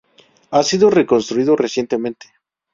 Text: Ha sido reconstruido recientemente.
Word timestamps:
Ha 0.49 0.63
sido 0.63 0.89
reconstruido 0.89 1.55
recientemente. 1.55 2.33